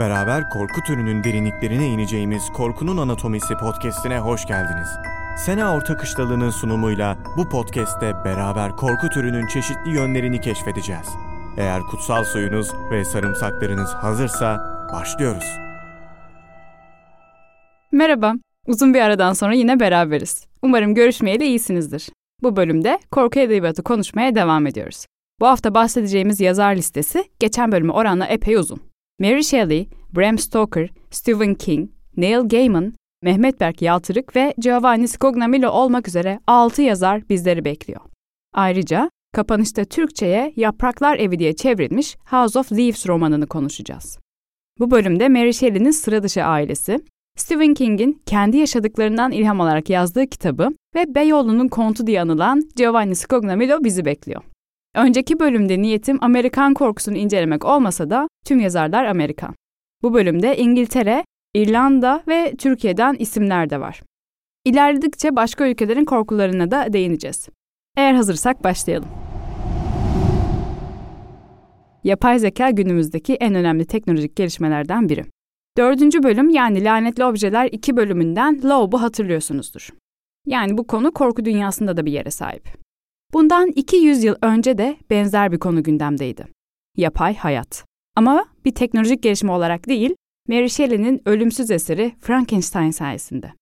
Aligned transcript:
Beraber 0.00 0.50
korku 0.50 0.80
türünün 0.86 1.24
derinliklerine 1.24 1.86
ineceğimiz 1.86 2.42
Korkunun 2.52 2.96
Anatomisi 2.96 3.54
podcast'ine 3.54 4.18
hoş 4.18 4.46
geldiniz. 4.46 4.88
Sena 5.38 5.76
Ortakışlalı'nın 5.76 6.50
sunumuyla 6.50 7.18
bu 7.36 7.48
podcast'te 7.48 8.12
beraber 8.24 8.70
korku 8.70 9.08
türünün 9.08 9.46
çeşitli 9.46 9.90
yönlerini 9.90 10.40
keşfedeceğiz. 10.40 11.08
Eğer 11.56 11.82
kutsal 11.82 12.24
suyunuz 12.24 12.68
ve 12.90 13.04
sarımsaklarınız 13.04 13.90
hazırsa 13.90 14.58
başlıyoruz. 14.92 15.44
Merhaba, 17.92 18.34
uzun 18.66 18.94
bir 18.94 19.00
aradan 19.00 19.32
sonra 19.32 19.54
yine 19.54 19.80
beraberiz. 19.80 20.46
Umarım 20.62 20.94
görüşmeyeli 20.94 21.44
iyisinizdir. 21.44 22.08
Bu 22.42 22.56
bölümde 22.56 22.98
korku 23.10 23.40
edebiyatı 23.40 23.82
konuşmaya 23.82 24.34
devam 24.34 24.66
ediyoruz. 24.66 25.06
Bu 25.40 25.46
hafta 25.46 25.74
bahsedeceğimiz 25.74 26.40
yazar 26.40 26.74
listesi 26.74 27.24
geçen 27.40 27.72
bölüme 27.72 27.92
oranla 27.92 28.26
epey 28.26 28.54
uzun. 28.54 28.95
Mary 29.18 29.42
Shelley, 29.42 29.88
Bram 30.16 30.38
Stoker, 30.38 30.90
Stephen 31.10 31.54
King, 31.54 31.90
Neil 32.16 32.48
Gaiman, 32.48 32.92
Mehmet 33.22 33.60
Berk 33.60 33.82
Yaltırık 33.82 34.36
ve 34.36 34.54
Giovanni 34.58 35.08
Scognamillo 35.08 35.70
olmak 35.70 36.08
üzere 36.08 36.40
6 36.46 36.82
yazar 36.82 37.28
bizleri 37.28 37.64
bekliyor. 37.64 38.00
Ayrıca 38.54 39.10
kapanışta 39.32 39.84
Türkçe'ye 39.84 40.52
Yapraklar 40.56 41.18
Evi 41.18 41.38
diye 41.38 41.56
çevrilmiş 41.56 42.16
House 42.30 42.58
of 42.58 42.72
Leaves 42.72 43.06
romanını 43.08 43.46
konuşacağız. 43.46 44.18
Bu 44.78 44.90
bölümde 44.90 45.28
Mary 45.28 45.52
Shelley'nin 45.52 45.90
Sıra 45.90 46.22
Dışı 46.22 46.44
Ailesi, 46.44 46.98
Stephen 47.36 47.74
King'in 47.74 48.22
kendi 48.26 48.56
yaşadıklarından 48.56 49.32
ilham 49.32 49.60
alarak 49.60 49.90
yazdığı 49.90 50.26
kitabı 50.26 50.68
ve 50.94 51.14
Beyoğlu'nun 51.14 51.68
kontu 51.68 52.06
diye 52.06 52.20
anılan 52.20 52.62
Giovanni 52.76 53.16
Scognamillo 53.16 53.84
bizi 53.84 54.04
bekliyor. 54.04 54.42
Önceki 54.96 55.40
bölümde 55.40 55.82
niyetim 55.82 56.18
Amerikan 56.20 56.74
korkusunu 56.74 57.16
incelemek 57.16 57.64
olmasa 57.64 58.10
da 58.10 58.28
tüm 58.46 58.60
yazarlar 58.60 59.04
Amerikan. 59.04 59.54
Bu 60.02 60.14
bölümde 60.14 60.56
İngiltere, 60.56 61.24
İrlanda 61.54 62.22
ve 62.28 62.54
Türkiye'den 62.58 63.14
isimler 63.18 63.70
de 63.70 63.80
var. 63.80 64.02
İlerledikçe 64.64 65.36
başka 65.36 65.68
ülkelerin 65.68 66.04
korkularına 66.04 66.70
da 66.70 66.92
değineceğiz. 66.92 67.48
Eğer 67.96 68.14
hazırsak 68.14 68.64
başlayalım. 68.64 69.08
Yapay 72.04 72.38
zeka 72.38 72.70
günümüzdeki 72.70 73.34
en 73.34 73.54
önemli 73.54 73.84
teknolojik 73.84 74.36
gelişmelerden 74.36 75.08
biri. 75.08 75.24
Dördüncü 75.78 76.22
bölüm 76.22 76.50
yani 76.50 76.84
Lanetli 76.84 77.24
Objeler 77.24 77.68
2 77.72 77.96
bölümünden 77.96 78.60
Loeb'u 78.64 79.02
hatırlıyorsunuzdur. 79.02 79.88
Yani 80.46 80.78
bu 80.78 80.86
konu 80.86 81.12
korku 81.12 81.44
dünyasında 81.44 81.96
da 81.96 82.06
bir 82.06 82.12
yere 82.12 82.30
sahip. 82.30 82.85
Bundan 83.34 83.68
200 83.68 84.24
yıl 84.24 84.34
önce 84.42 84.78
de 84.78 84.96
benzer 85.10 85.52
bir 85.52 85.58
konu 85.58 85.82
gündemdeydi. 85.82 86.46
Yapay 86.96 87.36
hayat. 87.36 87.84
Ama 88.16 88.44
bir 88.64 88.74
teknolojik 88.74 89.22
gelişme 89.22 89.52
olarak 89.52 89.88
değil, 89.88 90.14
Mary 90.48 90.68
Shelley'nin 90.68 91.22
ölümsüz 91.26 91.70
eseri 91.70 92.12
Frankenstein 92.20 92.90
sayesinde. 92.90 93.52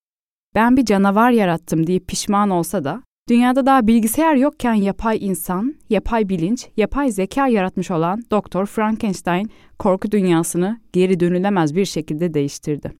Ben 0.55 0.77
bir 0.77 0.85
canavar 0.85 1.31
yarattım 1.31 1.87
deyip 1.87 2.09
pişman 2.09 2.51
olsa 2.51 2.85
da, 2.85 3.03
dünyada 3.29 3.67
daha 3.67 3.87
bilgisayar 3.87 4.35
yokken 4.35 4.75
yapay 4.75 5.19
insan, 5.21 5.75
yapay 5.91 6.29
bilinç, 6.29 6.69
yapay 6.77 7.11
zeka 7.11 7.49
yaratmış 7.49 7.91
olan 7.91 8.23
Doktor 8.31 8.67
Frankenstein 8.67 9.51
korku 9.79 10.11
dünyasını 10.11 10.81
geri 10.93 11.21
dönülemez 11.21 11.75
bir 11.75 11.85
şekilde 11.85 12.35
değiştirdi. 12.35 12.93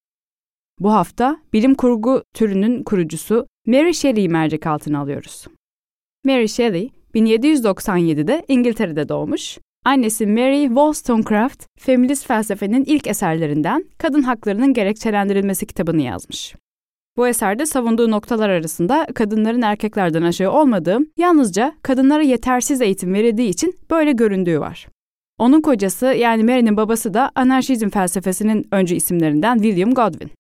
Bu 0.81 0.93
hafta 0.93 1.37
bilim 1.53 1.75
kurgu 1.75 2.23
türünün 2.35 2.83
kurucusu 2.83 3.47
Mary 3.67 3.93
Shelley'i 3.93 4.29
mercek 4.29 4.67
altına 4.67 5.01
alıyoruz. 5.01 5.47
Mary 6.25 6.49
Shelley, 6.49 6.91
1797'de 7.15 8.45
İngiltere'de 8.49 9.09
doğmuş. 9.09 9.59
Annesi 9.85 10.27
Mary 10.27 10.67
Wollstonecraft, 10.67 11.67
feminist 11.79 12.27
felsefenin 12.27 12.85
ilk 12.85 13.07
eserlerinden 13.07 13.85
Kadın 13.99 14.23
Haklarının 14.23 14.73
Gerekçelendirilmesi 14.75 15.67
kitabını 15.67 16.03
yazmış. 16.03 16.55
Bu 17.17 17.29
eserde 17.29 17.67
savunduğu 17.67 18.11
noktalar 18.11 18.49
arasında 18.49 19.07
kadınların 19.15 19.63
erkeklerden 19.63 20.23
aşağı 20.23 20.53
olmadığı, 20.53 20.99
yalnızca 21.17 21.75
kadınlara 21.83 22.23
yetersiz 22.23 22.81
eğitim 22.81 23.15
verildiği 23.15 23.49
için 23.49 23.75
böyle 23.91 24.13
göründüğü 24.13 24.61
var. 24.61 24.87
Onun 25.39 25.61
kocası 25.61 26.07
yani 26.07 26.45
Mary'nin 26.45 26.77
babası 26.77 27.15
da 27.15 27.31
anarşizm 27.35 27.89
felsefesinin 27.89 28.67
öncü 28.73 28.95
isimlerinden 28.95 29.59
William 29.59 29.95
Godwin. 29.95 30.31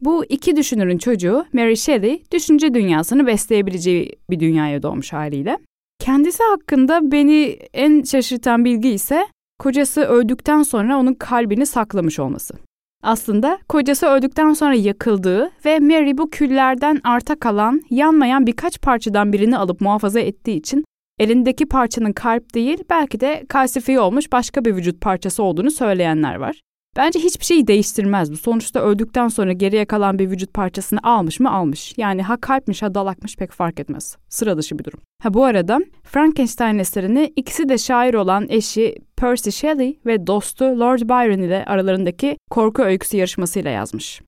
Bu 0.00 0.24
iki 0.24 0.56
düşünürün 0.56 0.98
çocuğu 0.98 1.44
Mary 1.52 1.76
Shelley, 1.76 2.22
düşünce 2.32 2.74
dünyasını 2.74 3.26
besleyebileceği 3.26 4.12
bir 4.30 4.40
dünyaya 4.40 4.82
doğmuş 4.82 5.12
haliyle. 5.12 5.58
Kendisi 5.98 6.42
hakkında 6.42 7.12
beni 7.12 7.58
en 7.74 8.02
şaşırtan 8.02 8.64
bilgi 8.64 8.88
ise 8.88 9.26
kocası 9.58 10.00
öldükten 10.00 10.62
sonra 10.62 10.98
onun 10.98 11.14
kalbini 11.14 11.66
saklamış 11.66 12.18
olması. 12.18 12.54
Aslında 13.02 13.58
kocası 13.68 14.06
öldükten 14.06 14.52
sonra 14.52 14.74
yakıldığı 14.74 15.50
ve 15.64 15.78
Mary 15.78 16.18
bu 16.18 16.30
küllerden 16.30 17.00
arta 17.04 17.38
kalan, 17.38 17.80
yanmayan 17.90 18.46
birkaç 18.46 18.80
parçadan 18.80 19.32
birini 19.32 19.58
alıp 19.58 19.80
muhafaza 19.80 20.20
ettiği 20.20 20.56
için 20.56 20.84
elindeki 21.18 21.66
parçanın 21.66 22.12
kalp 22.12 22.54
değil 22.54 22.78
belki 22.90 23.20
de 23.20 23.44
kalsifiye 23.48 24.00
olmuş 24.00 24.32
başka 24.32 24.64
bir 24.64 24.76
vücut 24.76 25.00
parçası 25.00 25.42
olduğunu 25.42 25.70
söyleyenler 25.70 26.34
var. 26.34 26.60
Bence 26.96 27.18
hiçbir 27.18 27.44
şeyi 27.44 27.66
değiştirmez 27.66 28.32
bu. 28.32 28.36
Sonuçta 28.36 28.80
öldükten 28.80 29.28
sonra 29.28 29.52
geriye 29.52 29.84
kalan 29.84 30.18
bir 30.18 30.30
vücut 30.30 30.54
parçasını 30.54 31.00
almış 31.02 31.40
mı 31.40 31.52
almış. 31.52 31.94
Yani 31.96 32.22
ha 32.22 32.36
kalpmiş 32.36 32.82
ha 32.82 32.94
dalakmış 32.94 33.36
pek 33.36 33.52
fark 33.52 33.80
etmez. 33.80 34.16
Sıra 34.28 34.56
dışı 34.56 34.78
bir 34.78 34.84
durum. 34.84 35.00
Ha 35.22 35.34
bu 35.34 35.44
arada 35.44 35.80
Frankenstein 36.02 36.78
eserini 36.78 37.32
ikisi 37.36 37.68
de 37.68 37.78
şair 37.78 38.14
olan 38.14 38.46
eşi 38.48 38.94
Percy 39.16 39.50
Shelley 39.50 40.00
ve 40.06 40.26
dostu 40.26 40.64
Lord 40.64 41.00
Byron 41.00 41.42
ile 41.42 41.64
aralarındaki 41.64 42.36
korku 42.50 42.82
öyküsü 42.82 43.16
yarışmasıyla 43.16 43.70
yazmış. 43.70 44.20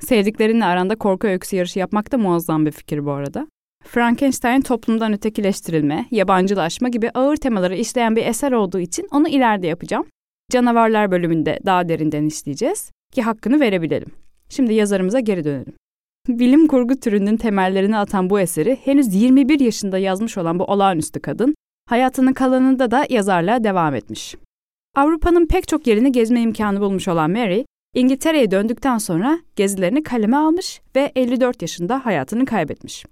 Sevdiklerinle 0.00 0.64
aranda 0.64 0.96
korku 0.96 1.26
öyküsü 1.26 1.56
yarışı 1.56 1.78
yapmak 1.78 2.12
da 2.12 2.18
muazzam 2.18 2.66
bir 2.66 2.72
fikir 2.72 3.04
bu 3.04 3.12
arada. 3.12 3.46
Frankenstein 3.84 4.60
toplumdan 4.60 5.12
ötekileştirilme, 5.12 6.06
yabancılaşma 6.10 6.88
gibi 6.88 7.10
ağır 7.10 7.36
temaları 7.36 7.76
işleyen 7.76 8.16
bir 8.16 8.26
eser 8.26 8.52
olduğu 8.52 8.78
için 8.78 9.08
onu 9.10 9.28
ileride 9.28 9.66
yapacağım. 9.66 10.06
Canavarlar 10.50 11.10
bölümünde 11.10 11.58
daha 11.66 11.88
derinden 11.88 12.24
işleyeceğiz 12.24 12.90
ki 13.12 13.22
hakkını 13.22 13.60
verebilelim. 13.60 14.08
Şimdi 14.48 14.74
yazarımıza 14.74 15.20
geri 15.20 15.44
dönelim. 15.44 15.74
Bilim 16.28 16.66
kurgu 16.66 17.00
türünün 17.00 17.36
temellerini 17.36 17.96
atan 17.96 18.30
bu 18.30 18.40
eseri 18.40 18.78
henüz 18.84 19.14
21 19.14 19.60
yaşında 19.60 19.98
yazmış 19.98 20.38
olan 20.38 20.58
bu 20.58 20.64
olağanüstü 20.64 21.20
kadın, 21.20 21.54
hayatının 21.88 22.32
kalanında 22.32 22.90
da 22.90 23.06
yazarlığa 23.10 23.64
devam 23.64 23.94
etmiş. 23.94 24.36
Avrupa'nın 24.96 25.46
pek 25.46 25.68
çok 25.68 25.86
yerini 25.86 26.12
gezme 26.12 26.40
imkanı 26.40 26.80
bulmuş 26.80 27.08
olan 27.08 27.30
Mary, 27.30 27.64
İngiltere'ye 27.94 28.50
döndükten 28.50 28.98
sonra 28.98 29.38
gezilerini 29.56 30.02
kaleme 30.02 30.36
almış 30.36 30.80
ve 30.96 31.12
54 31.16 31.62
yaşında 31.62 32.06
hayatını 32.06 32.44
kaybetmiş. 32.44 33.04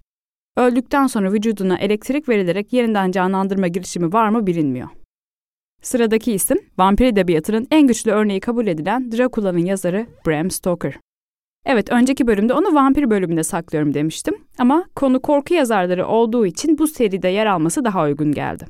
Öldükten 0.57 1.07
sonra 1.07 1.33
vücuduna 1.33 1.79
elektrik 1.79 2.29
verilerek 2.29 2.73
yeniden 2.73 3.11
canlandırma 3.11 3.69
girişimi 3.69 4.13
var 4.13 4.29
mı 4.29 4.47
bilinmiyor. 4.47 4.89
Sıradaki 5.85 6.33
isim, 6.33 6.59
vampir 6.79 7.07
edebiyatının 7.07 7.67
en 7.71 7.87
güçlü 7.87 8.11
örneği 8.11 8.41
kabul 8.41 8.67
edilen 8.67 9.13
Dracula'nın 9.13 9.59
yazarı 9.59 10.07
Bram 10.27 10.51
Stoker. 10.51 10.95
Evet, 11.67 11.93
önceki 11.93 12.27
bölümde 12.27 12.55
onu 12.55 12.75
vampir 12.75 13.11
bölümünde 13.11 13.43
saklıyorum 13.43 13.95
demiştim 13.95 14.35
ama 14.59 14.85
konu 14.97 15.23
korku 15.23 15.55
yazarları 15.55 16.07
olduğu 16.07 16.47
için 16.47 16.79
bu 16.79 16.87
seride 16.87 17.29
yer 17.29 17.47
alması 17.47 17.85
daha 17.85 18.05
uygun 18.05 18.33
geldi. 18.33 18.67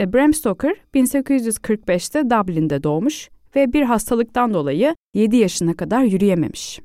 E, 0.00 0.12
Bram 0.12 0.34
Stoker 0.34 0.76
1845'te 0.94 2.30
Dublin'de 2.30 2.82
doğmuş 2.82 3.30
ve 3.56 3.72
bir 3.72 3.82
hastalıktan 3.82 4.54
dolayı 4.54 4.94
7 5.14 5.36
yaşına 5.36 5.76
kadar 5.76 6.02
yürüyememiş. 6.02 6.80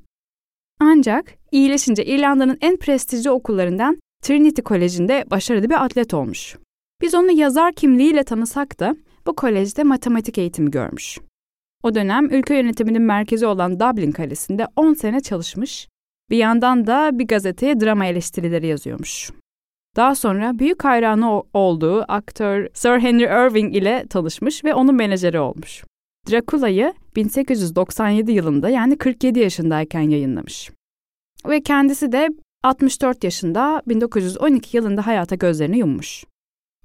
Ancak 0.80 1.34
iyileşince 1.52 2.06
İrlanda'nın 2.06 2.58
en 2.62 2.78
prestijli 2.78 3.32
okullarından 3.32 3.98
Trinity 4.22 4.62
Koleji'nde 4.62 5.26
başarılı 5.32 5.70
bir 5.70 5.84
atlet 5.84 6.14
olmuş. 6.14 6.56
Biz 7.02 7.16
onu 7.16 7.32
yazar 7.32 7.74
kimliğiyle 7.74 8.24
tanısak 8.24 8.80
da 8.80 8.96
bu 9.28 9.36
kolejde 9.36 9.84
matematik 9.84 10.38
eğitimi 10.38 10.72
görmüş. 10.72 11.18
O 11.84 11.96
dönem 11.96 12.26
ülke 12.26 12.56
yönetiminin 12.56 13.02
merkezi 13.02 13.46
olan 13.46 13.80
Dublin 13.80 14.12
Kalesi'nde 14.12 14.68
10 14.76 14.94
sene 14.94 15.22
çalışmış. 15.22 15.88
Bir 16.30 16.38
yandan 16.38 16.88
da 16.88 17.10
bir 17.14 17.28
gazeteye 17.28 17.80
drama 17.80 18.06
eleştirileri 18.06 18.68
yazıyormuş. 18.68 19.32
Daha 19.96 20.16
sonra 20.16 20.60
büyük 20.60 20.84
hayranı 20.84 21.44
olduğu 21.54 22.06
aktör 22.08 22.68
Sir 22.74 23.00
Henry 23.00 23.24
Irving 23.24 23.76
ile 23.76 24.06
tanışmış 24.10 24.64
ve 24.64 24.74
onun 24.74 24.96
menajeri 24.96 25.40
olmuş. 25.40 25.84
Dracula'yı 26.32 26.94
1897 27.16 28.32
yılında 28.32 28.70
yani 28.70 28.98
47 28.98 29.40
yaşındayken 29.40 30.02
yayınlamış. 30.02 30.72
Ve 31.48 31.62
kendisi 31.62 32.12
de 32.12 32.30
64 32.64 33.24
yaşında 33.24 33.82
1912 33.88 34.78
yılında 34.78 35.08
hayata 35.08 35.36
gözlerini 35.36 35.78
yummuş. 35.78 36.24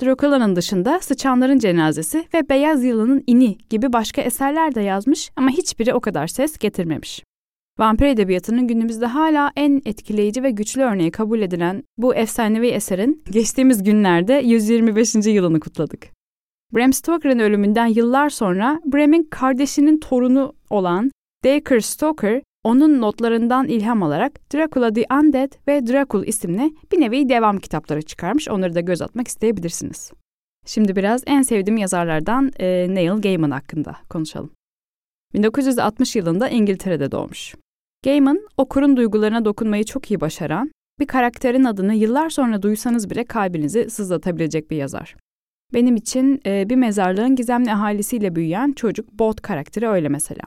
Dracula'nın 0.03 0.57
dışında 0.57 1.01
Sıçanların 1.01 1.59
Cenazesi 1.59 2.27
ve 2.35 2.49
Beyaz 2.49 2.85
Yılanın 2.85 3.25
İni 3.27 3.59
gibi 3.71 3.93
başka 3.93 4.23
eserler 4.23 4.75
de 4.75 4.81
yazmış 4.81 5.31
ama 5.37 5.51
hiçbiri 5.51 5.95
o 5.95 6.01
kadar 6.01 6.27
ses 6.27 6.59
getirmemiş. 6.59 7.23
Vampir 7.79 8.07
edebiyatının 8.07 8.67
günümüzde 8.67 9.07
hala 9.07 9.53
en 9.57 9.83
etkileyici 9.85 10.43
ve 10.43 10.51
güçlü 10.51 10.83
örneği 10.83 11.11
kabul 11.11 11.41
edilen 11.41 11.83
bu 11.97 12.15
efsanevi 12.15 12.67
eserin 12.67 13.23
geçtiğimiz 13.31 13.83
günlerde 13.83 14.33
125. 14.33 15.15
yılını 15.15 15.61
kutladık. 15.61 16.07
Bram 16.75 16.93
Stoker'ın 16.93 17.39
ölümünden 17.39 17.87
yıllar 17.87 18.31
sonra 18.31 18.81
Bram'in 18.85 19.23
kardeşinin 19.23 20.01
torunu 20.01 20.55
olan 20.71 21.11
Dacre 21.45 21.81
Stoker 21.81 22.43
onun 22.65 23.01
notlarından 23.01 23.69
ilham 23.69 24.03
alarak 24.03 24.53
Dracula 24.55 24.93
the 24.93 25.05
Undead 25.21 25.53
ve 25.69 25.87
Dracula 25.87 26.27
isimli 26.27 26.75
bir 26.93 27.01
nevi 27.01 27.29
devam 27.29 27.59
kitapları 27.59 28.03
çıkarmış. 28.03 28.49
Onları 28.49 28.75
da 28.75 28.81
göz 28.81 29.03
atmak 29.03 29.29
isteyebilirsiniz. 29.29 30.13
Şimdi 30.67 30.97
biraz 30.97 31.23
en 31.27 31.43
sevdiğim 31.43 31.77
yazarlardan 31.77 32.53
e, 32.59 32.87
Neil 32.95 33.21
Gaiman 33.21 33.51
hakkında 33.51 33.97
konuşalım. 34.11 34.51
1960 35.35 36.17
yılında 36.17 36.49
İngiltere'de 36.49 37.13
doğmuş. 37.13 37.55
Gaiman, 38.05 38.41
okurun 38.57 38.97
duygularına 38.97 39.45
dokunmayı 39.45 39.85
çok 39.85 40.11
iyi 40.11 40.21
başaran, 40.21 40.71
bir 41.01 41.07
karakterin 41.07 41.65
adını 41.65 41.95
yıllar 41.95 42.31
sonra 42.31 42.63
duysanız 42.63 43.11
bile 43.11 43.25
kalbinizi 43.25 43.91
sızlatabilecek 43.91 44.71
bir 44.71 44.77
yazar. 44.77 45.17
Benim 45.75 45.97
için 45.97 46.41
e, 46.47 46.71
bir 46.71 46.77
mezarlığın 46.77 47.37
gizemli 47.37 47.73
ahalisiyle 47.73 48.37
büyüyen 48.37 48.73
çocuk 48.73 49.13
Bot 49.13 49.41
karakteri 49.41 49.89
öyle 49.89 50.09
mesela. 50.09 50.43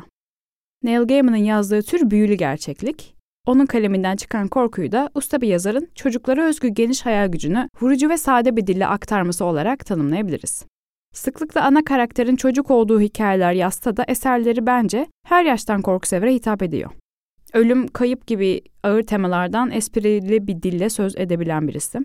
Neil 0.83 1.03
Gaiman'ın 1.07 1.35
yazdığı 1.35 1.81
tür 1.81 2.09
büyülü 2.09 2.33
gerçeklik, 2.33 3.15
onun 3.47 3.65
kaleminden 3.65 4.15
çıkan 4.15 4.47
korkuyu 4.47 4.91
da 4.91 5.09
usta 5.15 5.41
bir 5.41 5.47
yazarın 5.47 5.89
çocuklara 5.95 6.45
özgü 6.45 6.67
geniş 6.67 7.05
hayal 7.05 7.27
gücünü 7.27 7.69
vurucu 7.81 8.09
ve 8.09 8.17
sade 8.17 8.57
bir 8.57 8.67
dille 8.67 8.87
aktarması 8.87 9.45
olarak 9.45 9.85
tanımlayabiliriz. 9.85 10.65
Sıklıkla 11.13 11.63
ana 11.63 11.83
karakterin 11.83 12.35
çocuk 12.35 12.71
olduğu 12.71 13.01
hikayeler 13.01 13.53
yazsa 13.53 13.97
da 13.97 14.05
eserleri 14.07 14.65
bence 14.65 15.07
her 15.27 15.45
yaştan 15.45 15.81
korkusevere 15.81 16.33
hitap 16.33 16.63
ediyor. 16.63 16.91
Ölüm, 17.53 17.87
kayıp 17.87 18.27
gibi 18.27 18.61
ağır 18.83 19.03
temalardan 19.03 19.71
esprili 19.71 20.47
bir 20.47 20.61
dille 20.61 20.89
söz 20.89 21.15
edebilen 21.17 21.67
birisi. 21.67 21.99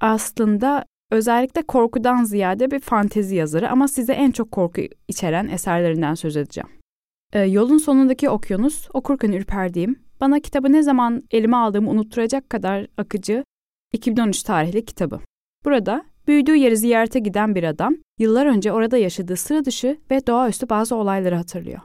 Aslında 0.00 0.84
özellikle 1.10 1.62
korkudan 1.62 2.24
ziyade 2.24 2.70
bir 2.70 2.80
fantezi 2.80 3.36
yazarı 3.36 3.70
ama 3.70 3.88
size 3.88 4.12
en 4.12 4.30
çok 4.30 4.52
korku 4.52 4.80
içeren 5.08 5.48
eserlerinden 5.48 6.14
söz 6.14 6.36
edeceğim. 6.36 6.68
Ee, 7.32 7.40
Yolun 7.40 7.78
sonundaki 7.78 8.30
okyanus, 8.30 8.88
okurken 8.92 9.32
ürperdiğim, 9.32 9.96
bana 10.20 10.40
kitabı 10.40 10.72
ne 10.72 10.82
zaman 10.82 11.22
elime 11.30 11.56
aldığımı 11.56 11.90
unutturacak 11.90 12.50
kadar 12.50 12.86
akıcı 12.96 13.44
2013 13.92 14.42
tarihli 14.42 14.84
kitabı. 14.84 15.20
Burada 15.64 16.04
büyüdüğü 16.28 16.56
yeri 16.56 16.76
ziyarete 16.76 17.18
giden 17.18 17.54
bir 17.54 17.64
adam, 17.64 17.94
yıllar 18.18 18.46
önce 18.46 18.72
orada 18.72 18.98
yaşadığı 18.98 19.36
sıra 19.36 19.64
dışı 19.64 19.98
ve 20.10 20.26
doğaüstü 20.26 20.68
bazı 20.68 20.96
olayları 20.96 21.34
hatırlıyor. 21.34 21.80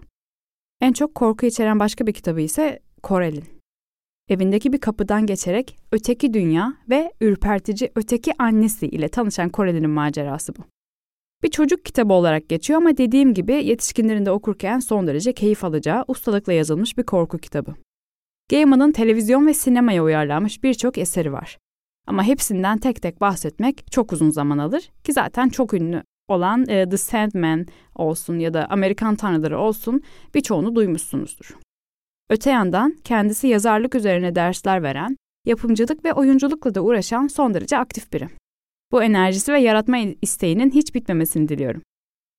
En 0.81 0.93
çok 0.93 1.15
korku 1.15 1.45
içeren 1.45 1.79
başka 1.79 2.07
bir 2.07 2.13
kitabı 2.13 2.41
ise 2.41 2.79
Korel'in. 3.03 3.43
Evindeki 4.29 4.73
bir 4.73 4.79
kapıdan 4.79 5.25
geçerek 5.25 5.77
öteki 5.91 6.33
dünya 6.33 6.73
ve 6.89 7.13
ürpertici 7.21 7.91
öteki 7.95 8.33
annesi 8.39 8.87
ile 8.87 9.09
tanışan 9.09 9.49
Koreli'nin 9.49 9.89
macerası 9.89 10.55
bu. 10.55 10.61
Bir 11.43 11.49
çocuk 11.49 11.85
kitabı 11.85 12.13
olarak 12.13 12.49
geçiyor 12.49 12.81
ama 12.81 12.97
dediğim 12.97 13.33
gibi 13.33 13.53
yetişkinlerin 13.53 14.25
de 14.25 14.31
okurken 14.31 14.79
son 14.79 15.07
derece 15.07 15.33
keyif 15.33 15.63
alacağı 15.63 16.05
ustalıkla 16.07 16.53
yazılmış 16.53 16.97
bir 16.97 17.03
korku 17.03 17.37
kitabı. 17.37 17.75
Gaiman'ın 18.49 18.91
televizyon 18.91 19.47
ve 19.47 19.53
sinemaya 19.53 20.03
uyarlanmış 20.03 20.63
birçok 20.63 20.97
eseri 20.97 21.33
var. 21.33 21.57
Ama 22.07 22.23
hepsinden 22.23 22.77
tek 22.77 23.01
tek 23.01 23.21
bahsetmek 23.21 23.91
çok 23.91 24.13
uzun 24.13 24.29
zaman 24.29 24.57
alır 24.57 24.91
ki 25.03 25.13
zaten 25.13 25.49
çok 25.49 25.73
ünlü 25.73 26.03
olan 26.27 26.65
e, 26.69 26.89
The 26.89 26.97
Sandman 26.97 27.65
olsun 27.95 28.39
ya 28.39 28.53
da 28.53 28.67
Amerikan 28.69 29.15
Tanrıları 29.15 29.59
olsun 29.59 30.01
birçoğunu 30.35 30.75
duymuşsunuzdur. 30.75 31.57
Öte 32.29 32.49
yandan 32.49 32.95
kendisi 33.03 33.47
yazarlık 33.47 33.95
üzerine 33.95 34.35
dersler 34.35 34.83
veren, 34.83 35.17
yapımcılık 35.45 36.05
ve 36.05 36.13
oyunculukla 36.13 36.75
da 36.75 36.81
uğraşan 36.81 37.27
son 37.27 37.53
derece 37.53 37.77
aktif 37.77 38.13
biri. 38.13 38.29
Bu 38.91 39.03
enerjisi 39.03 39.53
ve 39.53 39.59
yaratma 39.59 39.97
isteğinin 40.21 40.71
hiç 40.71 40.95
bitmemesini 40.95 41.49
diliyorum. 41.49 41.81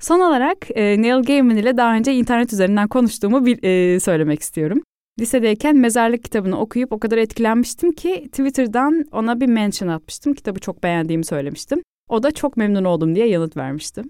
Son 0.00 0.20
olarak 0.20 0.56
e, 0.75 1.02
Neil 1.02 1.22
Gaiman 1.22 1.56
ile 1.56 1.76
daha 1.76 1.94
önce 1.94 2.14
internet 2.14 2.52
üzerinden 2.52 2.88
konuştuğumu 2.88 3.46
bir, 3.46 3.62
e, 3.62 4.00
söylemek 4.00 4.40
istiyorum. 4.40 4.82
Lisedeyken 5.20 5.76
mezarlık 5.76 6.25
kitabını 6.25 6.60
okuyup 6.60 6.93
o 6.93 6.99
kadar 6.99 7.19
etkilenmiştim 7.19 7.93
ki 7.93 8.28
Twitter'dan 8.28 9.04
ona 9.12 9.40
bir 9.40 9.46
mention 9.46 9.88
atmıştım. 9.88 10.34
Kitabı 10.34 10.60
çok 10.60 10.82
beğendiğimi 10.82 11.25
söylemiştim. 11.25 11.82
O 12.08 12.22
da 12.22 12.31
çok 12.31 12.56
memnun 12.56 12.84
oldum 12.84 13.14
diye 13.14 13.28
yanıt 13.28 13.56
vermişti. 13.56 14.02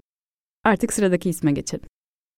Artık 0.65 0.93
sıradaki 0.93 1.31
isme 1.31 1.53
geçelim. 1.53 1.87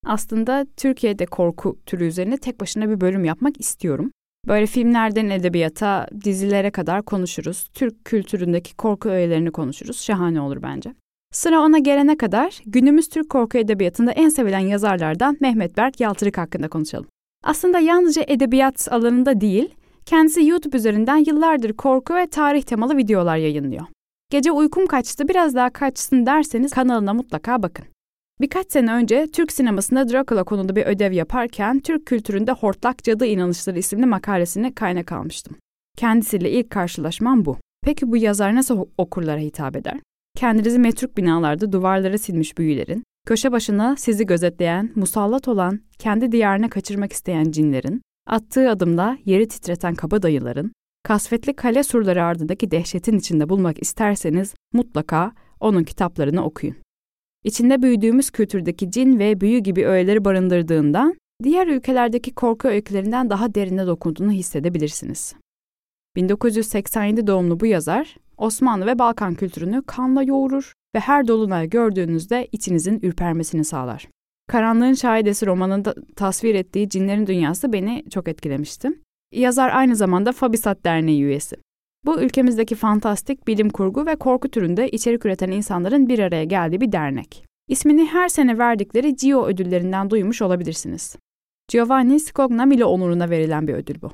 Aslında 0.07 0.67
Türkiye'de 0.77 1.27
korku 1.27 1.79
türü 1.87 2.07
üzerine 2.07 2.37
tek 2.37 2.61
başına 2.61 2.89
bir 2.89 3.00
bölüm 3.00 3.25
yapmak 3.25 3.61
istiyorum. 3.61 4.11
Böyle 4.46 4.67
filmlerden 4.67 5.31
edebiyata, 5.31 6.06
dizilere 6.25 6.70
kadar 6.70 7.02
konuşuruz. 7.02 7.69
Türk 7.75 8.05
kültüründeki 8.05 8.76
korku 8.76 9.08
öğelerini 9.08 9.50
konuşuruz. 9.50 10.00
Şahane 10.00 10.41
olur 10.41 10.62
bence. 10.62 10.94
Sıra 11.32 11.61
ona 11.61 11.79
gelene 11.79 12.17
kadar 12.17 12.61
günümüz 12.67 13.08
Türk 13.08 13.31
korku 13.31 13.58
edebiyatında 13.58 14.12
en 14.12 14.29
sevilen 14.29 14.58
yazarlardan 14.58 15.37
Mehmet 15.41 15.76
Berk 15.76 16.00
Yaltırık 16.00 16.38
hakkında 16.38 16.69
konuşalım. 16.69 17.06
Aslında 17.44 17.79
yalnızca 17.79 18.25
edebiyat 18.29 18.88
alanında 18.93 19.41
değil, 19.41 19.75
kendisi 20.06 20.47
YouTube 20.47 20.76
üzerinden 20.76 21.25
yıllardır 21.26 21.73
korku 21.73 22.14
ve 22.14 22.26
tarih 22.26 22.62
temalı 22.62 22.97
videolar 22.97 23.37
yayınlıyor. 23.37 23.87
Gece 24.31 24.52
uykum 24.52 24.87
kaçtı 24.87 25.29
biraz 25.29 25.55
daha 25.55 25.70
kaçsın 25.70 26.26
derseniz 26.26 26.73
kanalına 26.73 27.14
mutlaka 27.14 27.62
bakın. 27.62 27.85
Birkaç 28.41 28.73
sene 28.73 28.93
önce 28.93 29.27
Türk 29.33 29.53
sinemasında 29.53 30.09
Dracula 30.09 30.45
konulu 30.45 30.77
bir 30.77 30.87
ödev 30.87 31.13
yaparken 31.13 31.81
Türk 31.81 32.07
kültüründe 32.07 32.53
hortlak 32.53 33.05
cadı 33.05 33.27
inanışları 33.27 33.79
isimli 33.79 34.07
makalesini 34.07 34.75
kaynak 34.75 35.13
almıştım. 35.13 35.57
Kendisiyle 35.97 36.51
ilk 36.51 36.71
karşılaşmam 36.71 37.45
bu. 37.45 37.57
Peki 37.85 38.11
bu 38.11 38.17
yazar 38.17 38.55
nasıl 38.55 38.87
okurlara 38.99 39.39
hitap 39.41 39.77
eder? 39.77 40.01
Kendinizi 40.37 40.79
metruk 40.79 41.17
binalarda 41.17 41.73
duvarlara 41.73 42.19
silmiş 42.19 42.59
büyülerin, 42.59 43.05
köşe 43.27 43.53
başına 43.53 43.97
sizi 43.97 44.27
gözetleyen, 44.27 44.91
musallat 44.95 45.49
olan, 45.49 45.81
kendi 45.99 46.33
diyarına 46.33 46.71
kaçırmak 46.71 47.13
isteyen 47.13 47.51
cinlerin, 47.51 48.03
attığı 48.27 48.71
adımda 48.71 49.19
yeri 49.25 49.49
titreten 49.49 49.95
kabadayıların, 49.95 50.73
kasvetli 51.03 51.57
kale 51.57 51.83
surları 51.83 52.25
ardındaki 52.25 52.71
dehşetin 52.71 53.19
içinde 53.19 53.49
bulmak 53.49 53.83
isterseniz 53.83 54.55
mutlaka 54.73 55.33
onun 55.61 55.85
kitaplarını 55.85 56.45
okuyun. 56.45 56.84
İçinde 57.44 57.82
büyüdüğümüz 57.82 58.31
kültürdeki 58.31 58.91
cin 58.91 59.19
ve 59.19 59.41
büyü 59.41 59.58
gibi 59.58 59.87
öğeleri 59.87 60.25
barındırdığından 60.25 61.14
diğer 61.43 61.67
ülkelerdeki 61.67 62.35
korku 62.35 62.69
öykülerinden 62.69 63.31
daha 63.31 63.55
derine 63.55 63.87
dokunduğunu 63.87 64.32
hissedebilirsiniz. 64.32 65.35
1987 66.17 67.26
doğumlu 67.26 67.61
bu 67.61 67.67
yazar, 67.67 68.17
Osmanlı 68.37 68.87
ve 68.87 68.99
Balkan 68.99 69.35
kültürünü 69.35 69.82
kanla 69.87 70.23
yoğurur 70.23 70.73
ve 70.94 71.00
her 71.00 71.29
dolunay 71.29 71.69
gördüğünüzde 71.69 72.49
içinizin 72.52 73.00
ürpermesini 73.02 73.64
sağlar. 73.64 74.08
Karanlığın 74.49 74.94
Şahidesi 74.94 75.47
romanında 75.47 75.94
tasvir 76.17 76.55
ettiği 76.55 76.88
cinlerin 76.88 77.26
dünyası 77.26 77.73
beni 77.73 78.05
çok 78.11 78.29
etkilemişti. 78.29 78.88
Yazar 79.33 79.71
aynı 79.75 79.97
zamanda 79.97 80.33
Fabisat 80.33 80.85
Derneği 80.85 81.23
üyesi. 81.23 81.57
Bu 82.04 82.20
ülkemizdeki 82.20 82.75
fantastik, 82.75 83.46
bilim 83.46 83.70
kurgu 83.70 84.06
ve 84.06 84.16
korku 84.16 84.49
türünde 84.49 84.88
içerik 84.88 85.26
üreten 85.26 85.50
insanların 85.50 86.08
bir 86.08 86.18
araya 86.18 86.44
geldiği 86.44 86.80
bir 86.80 86.92
dernek. 86.92 87.44
İsmini 87.68 88.06
her 88.06 88.28
sene 88.28 88.58
verdikleri 88.58 89.16
Gio 89.16 89.46
ödüllerinden 89.46 90.11
duymuş 90.11 90.42
olabilirsiniz. 90.42 91.16
Giovanni 91.68 92.20
Scognamillo 92.20 92.87
onuruna 92.87 93.30
verilen 93.30 93.68
bir 93.68 93.75
ödül 93.75 94.02
bu. 94.02 94.12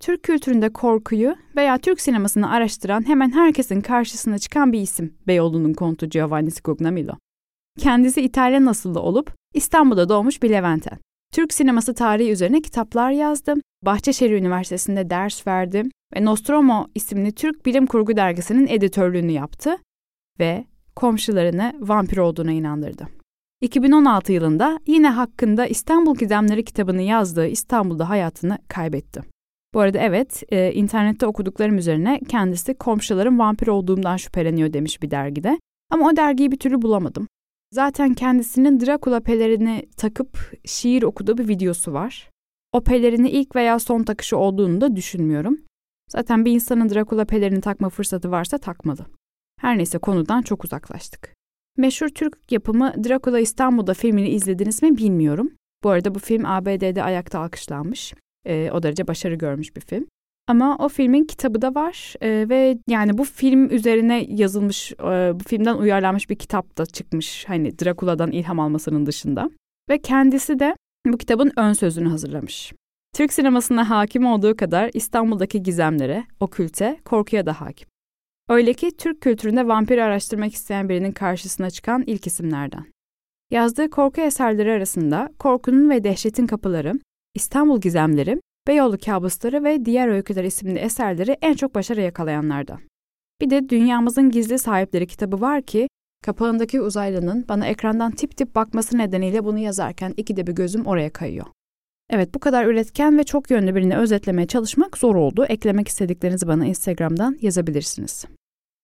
Türk 0.00 0.22
kültüründe 0.22 0.72
korkuyu 0.72 1.36
veya 1.56 1.78
Türk 1.78 2.00
sinemasını 2.00 2.50
araştıran 2.50 3.08
hemen 3.08 3.30
herkesin 3.30 3.80
karşısına 3.80 4.38
çıkan 4.38 4.72
bir 4.72 4.80
isim 4.80 5.14
Beyoğlu'nun 5.26 5.72
kontu 5.72 6.06
Giovanni 6.06 6.50
Scognamillo. 6.50 7.12
Kendisi 7.78 8.22
İtalyan 8.22 8.66
asıllı 8.66 9.00
olup 9.00 9.34
İstanbul'da 9.54 10.08
doğmuş 10.08 10.42
bir 10.42 10.50
Leventen. 10.50 10.98
Türk 11.32 11.54
sineması 11.54 11.94
tarihi 11.94 12.30
üzerine 12.30 12.60
kitaplar 12.60 13.10
yazdı, 13.10 13.54
Bahçeşehir 13.82 14.30
Üniversitesi'nde 14.30 15.10
ders 15.10 15.46
verdi 15.46 15.82
ve 16.16 16.24
Nostromo 16.24 16.86
isimli 16.94 17.32
Türk 17.32 17.66
bilim 17.66 17.86
kurgu 17.86 18.16
dergisinin 18.16 18.66
editörlüğünü 18.66 19.32
yaptı 19.32 19.76
ve 20.38 20.64
komşularını 20.96 21.72
vampir 21.80 22.16
olduğuna 22.16 22.52
inandırdı. 22.52 23.08
2016 23.60 24.32
yılında 24.32 24.80
yine 24.86 25.08
hakkında 25.08 25.66
İstanbul 25.66 26.16
Gizemleri 26.16 26.64
kitabını 26.64 27.02
yazdığı 27.02 27.46
İstanbul'da 27.46 28.08
hayatını 28.08 28.58
kaybetti. 28.68 29.22
Bu 29.74 29.80
arada 29.80 29.98
evet, 29.98 30.42
e, 30.48 30.72
internette 30.72 31.26
okuduklarım 31.26 31.78
üzerine 31.78 32.20
kendisi 32.28 32.74
komşularım 32.74 33.38
vampir 33.38 33.66
olduğumdan 33.66 34.16
şüpheleniyor 34.16 34.72
demiş 34.72 35.02
bir 35.02 35.10
dergide. 35.10 35.58
Ama 35.90 36.08
o 36.08 36.16
dergiyi 36.16 36.52
bir 36.52 36.58
türlü 36.58 36.82
bulamadım. 36.82 37.28
Zaten 37.72 38.14
kendisinin 38.14 38.80
Dracula 38.80 39.20
pelerini 39.20 39.86
takıp 39.96 40.52
şiir 40.64 41.02
okuduğu 41.02 41.38
bir 41.38 41.48
videosu 41.48 41.92
var. 41.92 42.30
O 42.72 42.80
pelerini 42.80 43.30
ilk 43.30 43.56
veya 43.56 43.78
son 43.78 44.02
takışı 44.02 44.36
olduğunu 44.36 44.80
da 44.80 44.96
düşünmüyorum. 44.96 45.58
Zaten 46.08 46.44
bir 46.44 46.52
insanın 46.52 46.88
Dracula 46.88 47.24
pelerini 47.24 47.60
takma 47.60 47.88
fırsatı 47.88 48.30
varsa 48.30 48.58
takmalı. 48.58 49.06
Her 49.60 49.78
neyse 49.78 49.98
konudan 49.98 50.42
çok 50.42 50.64
uzaklaştık. 50.64 51.34
Meşhur 51.76 52.08
Türk 52.08 52.52
yapımı 52.52 53.04
Dracula 53.04 53.40
İstanbul'da 53.40 53.94
filmini 53.94 54.28
izlediniz 54.28 54.82
mi 54.82 54.96
bilmiyorum. 54.96 55.50
Bu 55.84 55.90
arada 55.90 56.14
bu 56.14 56.18
film 56.18 56.44
ABD'de 56.46 57.02
ayakta 57.02 57.40
alkışlanmış. 57.40 58.14
Ee, 58.44 58.70
o 58.72 58.82
derece 58.82 59.08
başarı 59.08 59.34
görmüş 59.34 59.76
bir 59.76 59.80
film. 59.80 60.06
Ama 60.48 60.76
o 60.78 60.88
filmin 60.88 61.24
kitabı 61.24 61.62
da 61.62 61.74
var 61.74 62.14
ee, 62.22 62.46
ve 62.48 62.78
yani 62.88 63.18
bu 63.18 63.24
film 63.24 63.70
üzerine 63.70 64.26
yazılmış, 64.28 64.92
e, 64.92 65.32
bu 65.34 65.44
filmden 65.48 65.76
uyarlanmış 65.76 66.30
bir 66.30 66.36
kitap 66.36 66.78
da 66.78 66.86
çıkmış. 66.86 67.44
Hani 67.48 67.78
Dracula'dan 67.78 68.32
ilham 68.32 68.60
almasının 68.60 69.06
dışında. 69.06 69.50
Ve 69.90 69.98
kendisi 70.02 70.58
de 70.58 70.76
bu 71.06 71.18
kitabın 71.18 71.52
ön 71.56 71.72
sözünü 71.72 72.08
hazırlamış. 72.08 72.72
Türk 73.16 73.32
sinemasına 73.32 73.90
hakim 73.90 74.26
olduğu 74.26 74.56
kadar 74.56 74.90
İstanbul'daki 74.94 75.62
gizemlere, 75.62 76.24
okülte, 76.40 77.00
korkuya 77.04 77.46
da 77.46 77.60
hakim. 77.60 77.88
Öyle 78.48 78.72
ki 78.74 78.96
Türk 78.96 79.20
kültüründe 79.20 79.68
vampir 79.68 79.98
araştırmak 79.98 80.54
isteyen 80.54 80.88
birinin 80.88 81.12
karşısına 81.12 81.70
çıkan 81.70 82.04
ilk 82.06 82.26
isimlerden. 82.26 82.84
Yazdığı 83.50 83.90
korku 83.90 84.20
eserleri 84.20 84.72
arasında 84.72 85.28
Korkunun 85.38 85.90
ve 85.90 86.04
Dehşetin 86.04 86.46
Kapıları, 86.46 86.92
İstanbul 87.34 87.80
Gizemleri, 87.80 88.40
Beyoğlu 88.68 88.98
Kabusları 88.98 89.64
ve 89.64 89.84
Diğer 89.84 90.08
Öyküler 90.08 90.44
isimli 90.44 90.78
eserleri 90.78 91.36
en 91.42 91.54
çok 91.54 91.74
başarı 91.74 92.00
yakalayanlardan. 92.00 92.80
Bir 93.40 93.50
de 93.50 93.68
Dünyamızın 93.68 94.30
Gizli 94.30 94.58
Sahipleri 94.58 95.06
kitabı 95.06 95.40
var 95.40 95.62
ki, 95.62 95.88
kapağındaki 96.24 96.80
uzaylının 96.80 97.44
bana 97.48 97.66
ekrandan 97.66 98.12
tip 98.12 98.36
tip 98.36 98.54
bakması 98.54 98.98
nedeniyle 98.98 99.44
bunu 99.44 99.58
yazarken 99.58 100.14
ikide 100.16 100.46
bir 100.46 100.52
gözüm 100.52 100.86
oraya 100.86 101.10
kayıyor. 101.10 101.46
Evet 102.10 102.34
bu 102.34 102.38
kadar 102.38 102.66
üretken 102.66 103.18
ve 103.18 103.24
çok 103.24 103.50
yönlü 103.50 103.74
birini 103.74 103.96
özetlemeye 103.96 104.46
çalışmak 104.46 104.98
zor 104.98 105.14
oldu. 105.14 105.44
Eklemek 105.44 105.88
istediklerinizi 105.88 106.46
bana 106.48 106.66
Instagram'dan 106.66 107.38
yazabilirsiniz. 107.42 108.24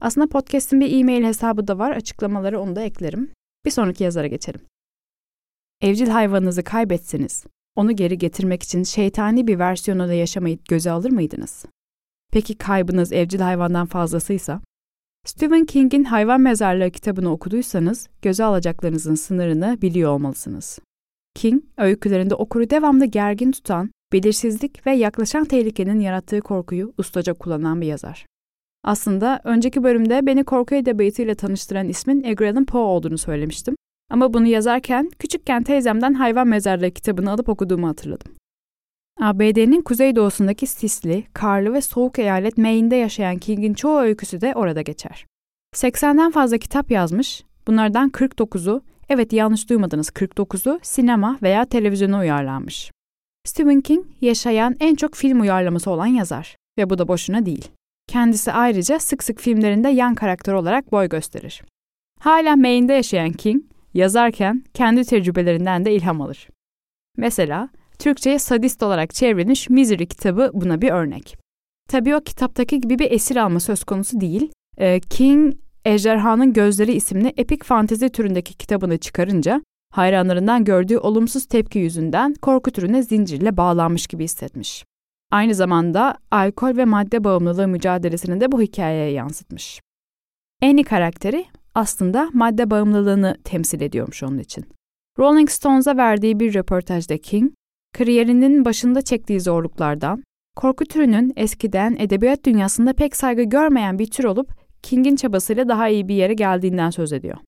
Aslında 0.01 0.29
podcast'in 0.29 0.81
bir 0.81 1.01
e-mail 1.01 1.25
hesabı 1.25 1.69
da 1.69 1.79
var. 1.79 1.91
Açıklamaları 1.91 2.61
onu 2.61 2.77
da 2.77 2.83
eklerim. 2.83 3.31
Bir 3.65 3.71
sonraki 3.71 4.05
yazara 4.05 4.27
geçelim. 4.27 4.61
Evcil 5.81 6.09
hayvanınızı 6.09 6.65
kaybetseniz, 6.65 7.45
onu 7.77 7.97
geri 7.97 8.19
getirmek 8.19 8.63
için 8.63 8.83
şeytani 8.83 9.47
bir 9.47 9.59
versiyonunda 9.59 10.13
yaşamayı 10.13 10.59
göze 10.69 10.91
alır 10.91 11.11
mıydınız? 11.11 11.65
Peki 12.33 12.59
kaybınız 12.59 13.13
evcil 13.13 13.41
hayvandan 13.41 13.87
fazlasıysa? 13.87 14.61
Stephen 15.27 15.65
King'in 15.65 16.05
Hayvan 16.05 16.41
Mezarlığı 16.41 16.91
kitabını 16.91 17.33
okuduysanız, 17.33 18.09
göze 18.23 18.45
alacaklarınızın 18.45 19.15
sınırını 19.15 19.79
biliyor 19.83 20.13
olmalısınız. 20.13 20.79
King, 21.35 21.63
öykülerinde 21.79 22.35
okuru 22.35 22.71
devamlı 22.71 23.05
gergin 23.05 23.53
tutan, 23.53 23.91
belirsizlik 24.13 24.87
ve 24.87 24.93
yaklaşan 24.93 25.45
tehlikenin 25.45 26.01
yarattığı 26.01 26.41
korkuyu 26.41 26.95
ustaca 26.99 27.35
kullanan 27.35 27.81
bir 27.81 27.87
yazar. 27.87 28.27
Aslında 28.85 29.41
önceki 29.45 29.83
bölümde 29.83 30.27
beni 30.27 30.45
korku 30.45 30.75
edebiyatıyla 30.75 31.35
tanıştıran 31.35 31.89
ismin 31.89 32.25
Edgar 32.25 32.47
Allan 32.47 32.65
Poe 32.65 32.81
olduğunu 32.81 33.19
söylemiştim. 33.19 33.77
Ama 34.11 34.35
bunu 34.35 34.47
yazarken 34.47 35.11
küçükken 35.19 35.63
teyzemden 35.63 36.15
Hayvan 36.15 36.49
Mezarlığı 36.49 36.91
kitabını 36.91 37.31
alıp 37.31 37.49
okuduğumu 37.49 37.89
hatırladım. 37.89 38.33
ABD'nin 39.21 39.83
kuzeydoğusundaki 39.83 40.67
sisli, 40.67 41.25
karlı 41.33 41.73
ve 41.73 41.81
soğuk 41.81 42.19
eyalet 42.19 42.59
Maine'de 42.59 42.97
yaşayan 42.97 43.39
King'in 43.39 43.75
çoğu 43.75 44.01
öyküsü 44.01 44.41
de 44.41 44.53
orada 44.55 44.83
geçer. 44.83 45.27
80'den 45.75 46.31
fazla 46.31 46.59
kitap 46.59 46.91
yazmış, 46.91 47.45
bunlardan 47.67 48.11
49'u, 48.11 48.83
evet 49.13 49.33
yanlış 49.33 49.71
duymadınız 49.71 50.09
49'u 50.09 50.81
sinema 50.83 51.39
veya 51.43 51.65
televizyona 51.65 52.21
uyarlanmış. 52.21 52.91
Stephen 53.45 53.81
King 53.81 54.07
yaşayan 54.21 54.77
en 54.81 54.95
çok 54.95 55.15
film 55.15 55.41
uyarlaması 55.41 55.91
olan 55.91 56.07
yazar 56.07 56.57
ve 56.79 56.91
bu 56.91 56.99
da 56.99 57.09
boşuna 57.09 57.47
değil. 57.47 57.69
Kendisi 58.07 58.53
ayrıca 58.53 58.99
sık 58.99 59.25
sık 59.25 59.41
filmlerinde 59.41 59.89
yan 59.89 60.15
karakter 60.15 60.53
olarak 60.53 60.93
boy 60.93 61.09
gösterir. 61.09 61.63
Hala 62.21 62.57
Maine'de 62.57 62.93
yaşayan 62.93 63.33
King, 63.33 63.63
yazarken 63.95 64.65
kendi 64.75 65.05
tecrübelerinden 65.05 65.85
de 65.85 65.95
ilham 65.95 66.21
alır. 66.21 66.49
Mesela 67.17 67.69
Türkçe'ye 67.99 68.39
sadist 68.39 68.83
olarak 68.83 69.15
çevrilmiş 69.15 69.71
Misery 69.71 70.07
kitabı 70.07 70.51
buna 70.55 70.83
bir 70.83 70.91
örnek. 70.91 71.37
Tabii 71.89 72.17
o 72.17 72.21
kitaptaki 72.21 72.81
gibi 72.81 72.99
bir 72.99 73.11
esir 73.11 73.37
alma 73.37 73.61
söz 73.61 73.85
konusu 73.85 74.21
değil. 74.21 74.51
Ee, 74.79 75.01
King, 75.01 75.55
Ejderhanın 75.85 76.53
Gözleri 76.53 76.93
isimli 76.93 77.33
epik 77.37 77.65
fantezi 77.65 78.09
türündeki 78.09 78.55
kitabını 78.55 78.99
çıkarınca 78.99 79.63
hayranlarından 79.93 80.65
gördüğü 80.65 80.99
olumsuz 80.99 81.47
tepki 81.47 81.79
yüzünden 81.79 82.35
korku 82.35 82.71
türüne 82.71 83.03
zincirle 83.03 83.57
bağlanmış 83.57 84.07
gibi 84.07 84.25
hissetmiş. 84.25 84.85
Aynı 85.31 85.55
zamanda 85.55 86.19
alkol 86.31 86.77
ve 86.77 86.85
madde 86.85 87.25
bağımlılığı 87.25 87.69
mücadelesini 87.69 88.41
de 88.41 88.53
bu 88.53 88.61
hikayeye 88.61 89.11
yansıtmış. 89.11 89.81
Annie 90.63 90.85
karakteri 90.85 91.45
aslında 91.75 92.31
madde 92.33 92.71
bağımlılığını 92.71 93.37
temsil 93.45 93.81
ediyormuş 93.81 94.23
onun 94.23 94.39
için. 94.39 94.65
Rolling 95.19 95.51
Stones'a 95.51 95.97
verdiği 95.97 96.41
bir 96.41 96.55
röportajda 96.55 97.19
King, 97.19 97.53
kariyerinin 97.99 98.65
başında 98.65 99.03
çektiği 99.03 99.41
zorluklardan, 99.41 100.23
korku 100.57 100.85
türünün 100.85 101.33
eskiden 101.37 101.97
edebiyat 101.99 102.45
dünyasında 102.45 102.93
pek 102.93 103.17
saygı 103.17 103.43
görmeyen 103.43 103.99
bir 103.99 104.11
tür 104.11 104.25
olup 104.25 104.62
King'in 104.83 105.17
çabasıyla 105.17 105.69
daha 105.69 105.89
iyi 105.89 106.09
bir 106.09 106.15
yere 106.15 106.35
geldiğinden 106.35 106.91
söz 106.91 107.13
ediyor. 107.13 107.39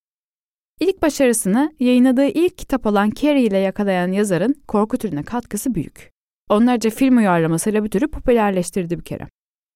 İlk 0.80 1.02
başarısını 1.02 1.72
yayınladığı 1.80 2.26
ilk 2.26 2.58
kitap 2.58 2.86
olan 2.86 3.10
Carrie 3.10 3.42
ile 3.42 3.58
yakalayan 3.58 4.12
yazarın 4.12 4.54
korku 4.68 4.98
türüne 4.98 5.22
katkısı 5.22 5.74
büyük. 5.74 6.10
Onlarca 6.50 6.90
film 6.90 7.16
uyarlamasıyla 7.16 7.84
bir 7.84 7.90
türü 7.90 8.08
popülerleştirdi 8.08 8.98
bir 8.98 9.04
kere. 9.04 9.28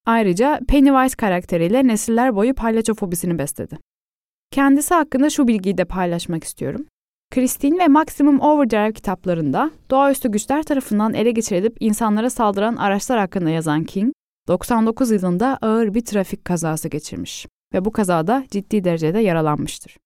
Ayrıca 0.06 0.60
Pennywise 0.68 1.16
karakteriyle 1.16 1.86
nesiller 1.86 2.36
boyu 2.36 2.54
palyaço 2.54 2.94
fobisini 2.94 3.38
besledi. 3.38 3.78
Kendisi 4.50 4.94
hakkında 4.94 5.30
şu 5.30 5.48
bilgiyi 5.48 5.78
de 5.78 5.84
paylaşmak 5.84 6.44
istiyorum. 6.44 6.86
Christine 7.30 7.78
ve 7.78 7.88
Maximum 7.88 8.40
Overdrive 8.40 8.92
kitaplarında 8.92 9.70
doğaüstü 9.90 10.30
güçler 10.30 10.62
tarafından 10.62 11.14
ele 11.14 11.30
geçirilip 11.30 11.76
insanlara 11.80 12.30
saldıran 12.30 12.76
araçlar 12.76 13.18
hakkında 13.18 13.50
yazan 13.50 13.84
King, 13.84 14.12
99 14.48 15.10
yılında 15.10 15.58
ağır 15.62 15.94
bir 15.94 16.04
trafik 16.04 16.44
kazası 16.44 16.88
geçirmiş 16.88 17.46
ve 17.74 17.84
bu 17.84 17.92
kazada 17.92 18.44
ciddi 18.50 18.84
derecede 18.84 19.18
yaralanmıştır. 19.18 19.96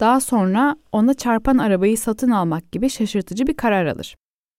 Daha 0.00 0.20
sonra 0.20 0.76
ona 0.92 1.14
çarpan 1.14 1.58
arabayı 1.58 1.98
satın 1.98 2.30
almak 2.30 2.72
gibi 2.72 2.90
şaşırtıcı 2.90 3.46
bir 3.46 3.56
karar 3.56 3.86
alır. 3.86 4.16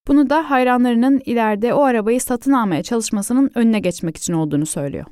Bunu 0.08 0.30
da 0.30 0.50
hayranlarının 0.50 1.22
ileride 1.26 1.74
o 1.74 1.82
arabayı 1.82 2.22
satın 2.22 2.52
almaya 2.52 2.84
çalışmasının 2.84 3.52
önüne 3.56 3.80
geçmek 3.80 4.18
için 4.18 4.34
olduğunu 4.34 4.66
söylüyor. 4.66 5.06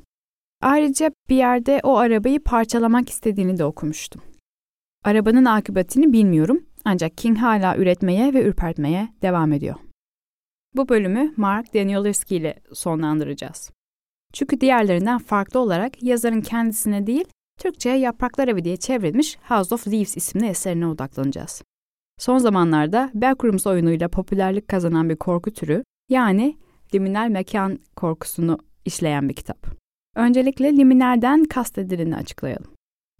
Ayrıca 0.62 1.10
bir 1.28 1.36
yerde 1.36 1.80
o 1.82 1.96
arabayı 1.96 2.40
parçalamak 2.44 3.10
istediğini 3.10 3.58
de 3.58 3.64
okumuştum. 3.64 4.22
Arabanın 5.04 5.44
akıbetini 5.44 6.12
bilmiyorum 6.12 6.66
ancak 6.84 7.18
King 7.18 7.38
hala 7.38 7.76
üretmeye 7.76 8.34
ve 8.34 8.44
ürpertmeye 8.44 9.08
devam 9.22 9.52
ediyor. 9.52 9.74
Bu 10.74 10.88
bölümü 10.88 11.34
Mark 11.36 11.74
Danielewski 11.74 12.36
ile 12.36 12.54
sonlandıracağız. 12.72 13.70
Çünkü 14.34 14.60
diğerlerinden 14.60 15.18
farklı 15.18 15.60
olarak 15.60 16.02
yazarın 16.02 16.40
kendisine 16.40 17.06
değil, 17.06 17.24
Türkçe'ye 17.58 17.96
Yapraklar 17.96 18.48
Evi 18.48 18.64
diye 18.64 18.76
çevrilmiş 18.76 19.38
House 19.48 19.74
of 19.74 19.88
Leaves 19.88 20.16
isimli 20.16 20.46
eserine 20.46 20.86
odaklanacağız. 20.86 21.62
Son 22.18 22.38
zamanlarda 22.38 23.10
Backrooms 23.14 23.66
oyunuyla 23.66 24.08
popülerlik 24.08 24.68
kazanan 24.68 25.08
bir 25.08 25.16
korku 25.16 25.50
türü, 25.50 25.84
yani 26.08 26.56
liminal 26.94 27.28
mekan 27.28 27.78
korkusunu 27.96 28.58
işleyen 28.84 29.28
bir 29.28 29.34
kitap. 29.34 29.66
Öncelikle 30.16 30.76
liminalden 30.76 31.44
kastedileni 31.44 32.16
açıklayalım. 32.16 32.70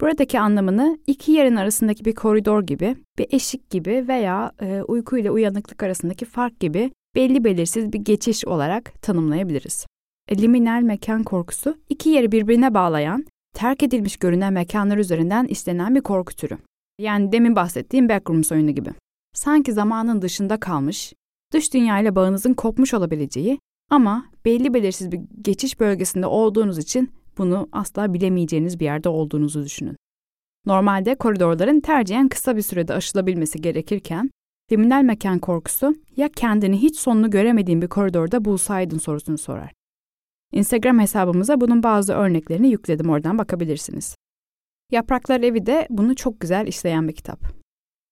Buradaki 0.01 0.41
anlamını 0.41 0.99
iki 1.07 1.33
yerin 1.33 1.57
arasındaki 1.57 2.05
bir 2.05 2.15
koridor 2.15 2.63
gibi, 2.63 2.97
bir 3.19 3.27
eşik 3.31 3.71
gibi 3.71 4.05
veya 4.09 4.53
e, 4.61 4.83
uyku 4.83 5.19
ile 5.19 5.31
uyanıklık 5.31 5.83
arasındaki 5.83 6.25
fark 6.25 6.61
gibi 6.61 6.91
belli 7.15 7.45
belirsiz 7.45 7.93
bir 7.93 7.99
geçiş 7.99 8.45
olarak 8.45 9.03
tanımlayabiliriz. 9.03 9.87
Liminal 10.33 10.83
mekan 10.83 11.23
korkusu 11.23 11.77
iki 11.89 12.09
yeri 12.09 12.33
birbirine 12.33 12.75
bağlayan, 12.75 13.25
terk 13.55 13.83
edilmiş 13.83 14.17
görünen 14.17 14.53
mekanlar 14.53 14.99
üzerinden 14.99 15.47
işlenen 15.47 15.95
bir 15.95 16.01
korku 16.01 16.35
türü. 16.35 16.59
Yani 16.99 17.33
demin 17.33 17.57
bahsettiğim 17.57 18.09
Backrooms 18.09 18.53
oyunu 18.53 18.71
gibi. 18.71 18.91
Sanki 19.35 19.73
zamanın 19.73 20.23
dışında 20.23 20.61
kalmış, 20.61 21.13
dış 21.53 21.75
dünyayla 21.75 22.17
bağınızın 22.17 22.55
kopmuş 22.55 22.95
olabileceği 22.95 23.59
ama 23.91 24.27
belli 24.45 24.75
belirsiz 24.75 25.13
bir 25.13 25.21
geçiş 25.43 25.81
bölgesinde 25.81 26.27
olduğunuz 26.27 26.79
için 26.79 27.11
bunu 27.39 27.69
asla 27.73 28.15
bilemeyeceğiniz 28.15 28.81
bir 28.81 28.85
yerde 28.85 29.09
olduğunuzu 29.09 29.65
düşünün. 29.65 29.97
Normalde 30.67 31.15
koridorların 31.15 31.81
tercihen 31.81 32.29
kısa 32.29 32.57
bir 32.57 32.63
sürede 32.63 32.95
aşılabilmesi 32.95 33.61
gerekirken, 33.61 34.31
liminal 34.73 35.03
mekan 35.03 35.39
korkusu 35.39 35.95
ya 36.17 36.29
kendini 36.29 36.83
hiç 36.83 36.99
sonunu 36.99 37.31
göremediğin 37.31 37.83
bir 37.83 37.89
koridorda 37.89 38.45
bulsaydın 38.45 38.99
sorusunu 38.99 39.39
sorar. 39.39 39.73
Instagram 40.55 40.99
hesabımıza 40.99 41.61
bunun 41.61 41.83
bazı 41.83 42.13
örneklerini 42.13 42.69
yükledim 42.71 43.11
oradan 43.11 43.39
bakabilirsiniz. 43.39 44.17
Yapraklar 44.93 45.41
Evi 45.41 45.67
de 45.67 45.87
bunu 45.91 46.17
çok 46.17 46.41
güzel 46.41 46.67
işleyen 46.67 47.09
bir 47.09 47.13
kitap. 47.13 47.41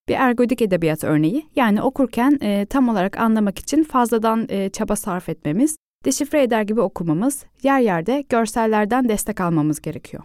Bir 0.07 0.13
ergodik 0.13 0.61
edebiyat 0.61 1.03
örneği, 1.03 1.49
yani 1.55 1.81
okurken 1.81 2.37
e, 2.41 2.65
tam 2.65 2.89
olarak 2.89 3.17
anlamak 3.17 3.59
için 3.59 3.83
fazladan 3.83 4.45
e, 4.49 4.69
çaba 4.69 4.95
sarf 4.95 5.29
etmemiz, 5.29 5.75
deşifre 6.05 6.43
eder 6.43 6.61
gibi 6.61 6.81
okumamız, 6.81 7.45
yer 7.63 7.79
yerde 7.79 8.23
görsellerden 8.29 9.09
destek 9.09 9.41
almamız 9.41 9.81
gerekiyor. 9.81 10.23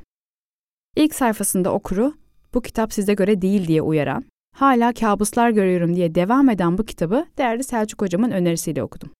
İlk 0.96 1.14
sayfasında 1.14 1.72
okuru, 1.72 2.14
bu 2.54 2.60
kitap 2.62 2.92
size 2.92 3.14
göre 3.14 3.42
değil 3.42 3.68
diye 3.68 3.82
uyaran, 3.82 4.24
hala 4.56 4.92
kabuslar 4.92 5.50
görüyorum 5.50 5.96
diye 5.96 6.14
devam 6.14 6.48
eden 6.50 6.78
bu 6.78 6.84
kitabı 6.84 7.26
değerli 7.38 7.64
Selçuk 7.64 8.02
hocamın 8.02 8.30
önerisiyle 8.30 8.82
okudum. 8.82 9.10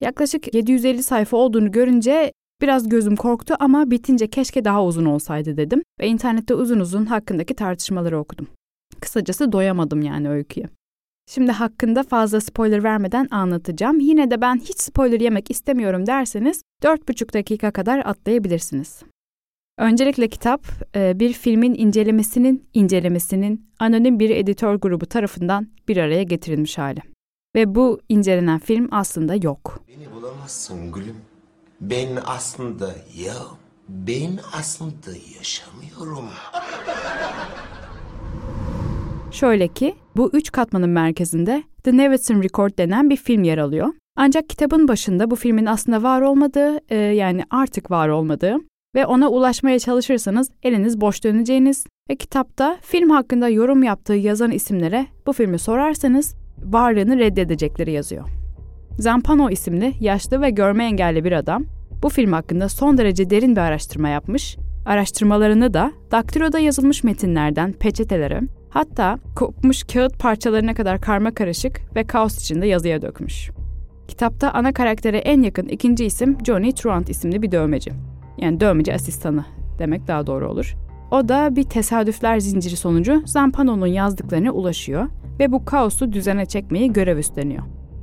Yaklaşık 0.00 0.54
750 0.54 1.02
sayfa 1.02 1.36
olduğunu 1.36 1.72
görünce 1.72 2.32
Biraz 2.62 2.88
gözüm 2.88 3.16
korktu 3.16 3.54
ama 3.60 3.90
bitince 3.90 4.26
keşke 4.26 4.64
daha 4.64 4.84
uzun 4.84 5.04
olsaydı 5.04 5.56
dedim 5.56 5.82
ve 6.00 6.08
internette 6.08 6.54
uzun 6.54 6.80
uzun 6.80 7.06
hakkındaki 7.06 7.54
tartışmaları 7.54 8.18
okudum. 8.18 8.48
Kısacası 9.00 9.52
doyamadım 9.52 10.02
yani 10.02 10.28
öyküye. 10.30 10.66
Şimdi 11.28 11.52
hakkında 11.52 12.02
fazla 12.02 12.40
spoiler 12.40 12.84
vermeden 12.84 13.28
anlatacağım. 13.30 14.00
Yine 14.00 14.30
de 14.30 14.40
ben 14.40 14.56
hiç 14.56 14.78
spoiler 14.78 15.20
yemek 15.20 15.50
istemiyorum 15.50 16.06
derseniz 16.06 16.62
4,5 16.82 17.32
dakika 17.32 17.70
kadar 17.70 17.98
atlayabilirsiniz. 17.98 19.02
Öncelikle 19.78 20.28
kitap 20.28 20.66
e, 20.96 21.20
bir 21.20 21.32
filmin 21.32 21.74
incelemesinin 21.74 22.68
incelemesinin 22.74 23.66
anonim 23.78 24.20
bir 24.20 24.30
editör 24.30 24.74
grubu 24.74 25.06
tarafından 25.06 25.68
bir 25.88 25.96
araya 25.96 26.22
getirilmiş 26.22 26.78
hali. 26.78 27.00
Ve 27.56 27.74
bu 27.74 28.00
incelenen 28.08 28.58
film 28.58 28.88
aslında 28.90 29.34
yok. 29.34 29.84
Beni 29.88 30.12
bulamazsın 30.14 30.92
gülüm. 30.92 31.16
Ben 31.80 32.08
aslında 32.26 32.86
ya 33.24 33.34
ben 33.88 34.38
aslında 34.52 35.10
yaşamıyorum. 35.36 36.24
Şöyle 39.30 39.68
ki 39.68 39.94
bu 40.16 40.30
üç 40.32 40.52
katmanın 40.52 40.90
merkezinde 40.90 41.62
The 41.84 41.96
Nevinson 41.96 42.42
Record 42.42 42.78
denen 42.78 43.10
bir 43.10 43.16
film 43.16 43.44
yer 43.44 43.58
alıyor. 43.58 43.94
Ancak 44.16 44.48
kitabın 44.48 44.88
başında 44.88 45.30
bu 45.30 45.36
filmin 45.36 45.66
aslında 45.66 46.02
var 46.02 46.20
olmadığı, 46.20 46.80
e, 46.88 46.96
yani 46.96 47.44
artık 47.50 47.90
var 47.90 48.08
olmadığı 48.08 48.56
ve 48.94 49.06
ona 49.06 49.28
ulaşmaya 49.28 49.78
çalışırsanız 49.78 50.50
eliniz 50.62 51.00
boş 51.00 51.24
döneceğiniz 51.24 51.86
ve 52.10 52.16
kitapta 52.16 52.78
film 52.82 53.10
hakkında 53.10 53.48
yorum 53.48 53.82
yaptığı 53.82 54.14
yazan 54.14 54.50
isimlere 54.50 55.06
bu 55.26 55.32
filmi 55.32 55.58
sorarsanız 55.58 56.34
varlığını 56.64 57.18
reddedecekleri 57.18 57.92
yazıyor. 57.92 58.45
Zampano 58.98 59.50
isimli 59.50 59.94
yaşlı 60.00 60.40
ve 60.40 60.50
görme 60.50 60.84
engelli 60.84 61.24
bir 61.24 61.32
adam 61.32 61.64
bu 62.02 62.08
film 62.08 62.32
hakkında 62.32 62.68
son 62.68 62.98
derece 62.98 63.30
derin 63.30 63.56
bir 63.56 63.60
araştırma 63.60 64.08
yapmış. 64.08 64.56
Araştırmalarını 64.86 65.74
da 65.74 65.92
daktiloda 66.10 66.58
yazılmış 66.58 67.04
metinlerden 67.04 67.72
peçetelere, 67.72 68.40
hatta 68.70 69.18
kopmuş 69.36 69.82
kağıt 69.82 70.18
parçalarına 70.18 70.74
kadar 70.74 71.00
karma 71.00 71.34
karışık 71.34 71.80
ve 71.96 72.04
kaos 72.04 72.40
içinde 72.40 72.66
yazıya 72.66 73.02
dökmüş. 73.02 73.50
Kitapta 74.08 74.50
ana 74.50 74.72
karaktere 74.72 75.18
en 75.18 75.42
yakın 75.42 75.68
ikinci 75.68 76.04
isim 76.04 76.38
Johnny 76.46 76.72
Truant 76.72 77.10
isimli 77.10 77.42
bir 77.42 77.52
dövmeci. 77.52 77.90
Yani 78.38 78.60
dövmeci 78.60 78.94
asistanı 78.94 79.44
demek 79.78 80.06
daha 80.06 80.26
doğru 80.26 80.50
olur. 80.50 80.74
O 81.10 81.28
da 81.28 81.56
bir 81.56 81.62
tesadüfler 81.62 82.40
zinciri 82.40 82.76
sonucu 82.76 83.22
Zampano'nun 83.26 83.86
yazdıklarına 83.86 84.50
ulaşıyor 84.52 85.08
ve 85.38 85.52
bu 85.52 85.64
kaosu 85.64 86.12
düzene 86.12 86.46
çekmeyi 86.46 86.92
görev 86.92 87.18
üstleniyor. 87.18 87.62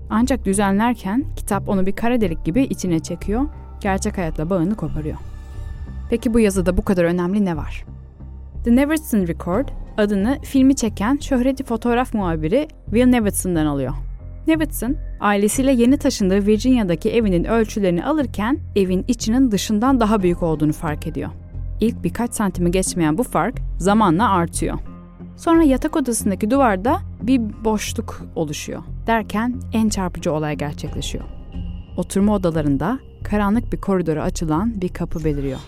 Ancak 0.09 0.45
düzenlerken 0.45 1.25
kitap 1.35 1.69
onu 1.69 1.85
bir 1.85 1.95
kara 1.95 2.21
delik 2.21 2.45
gibi 2.45 2.63
içine 2.63 2.99
çekiyor, 2.99 3.45
gerçek 3.81 4.17
hayatla 4.17 4.49
bağını 4.49 4.75
koparıyor. 4.75 5.17
Peki 6.09 6.33
bu 6.33 6.39
yazıda 6.39 6.77
bu 6.77 6.81
kadar 6.81 7.03
önemli 7.03 7.45
ne 7.45 7.57
var? 7.57 7.85
The 8.63 8.75
Neverson 8.75 9.27
Record 9.27 9.67
adını 9.97 10.39
filmi 10.43 10.75
çeken 10.75 11.17
şöhreti 11.21 11.63
fotoğraf 11.63 12.13
muhabiri 12.13 12.67
Will 12.85 13.05
Nevinson'dan 13.05 13.65
alıyor. 13.65 13.93
Nevinson, 14.47 14.95
ailesiyle 15.19 15.71
yeni 15.71 15.97
taşındığı 15.97 16.45
Virginia'daki 16.45 17.11
evinin 17.11 17.43
ölçülerini 17.43 18.05
alırken 18.05 18.59
evin 18.75 19.05
içinin 19.07 19.51
dışından 19.51 19.99
daha 19.99 20.23
büyük 20.23 20.43
olduğunu 20.43 20.73
fark 20.73 21.07
ediyor. 21.07 21.29
İlk 21.79 22.03
birkaç 22.03 22.33
santimi 22.33 22.71
geçmeyen 22.71 23.17
bu 23.17 23.23
fark 23.23 23.55
zamanla 23.77 24.29
artıyor. 24.29 24.79
Sonra 25.37 25.63
yatak 25.63 25.95
odasındaki 25.95 26.51
duvarda 26.51 26.99
bir 27.27 27.41
boşluk 27.63 28.21
oluşuyor. 28.35 28.83
Derken 29.07 29.61
en 29.73 29.89
çarpıcı 29.89 30.33
olay 30.33 30.57
gerçekleşiyor. 30.57 31.23
Oturma 31.97 32.35
odalarında 32.35 32.99
karanlık 33.23 33.73
bir 33.73 33.81
koridora 33.81 34.23
açılan 34.23 34.81
bir 34.81 34.89
kapı 34.89 35.23
beliriyor. 35.23 35.59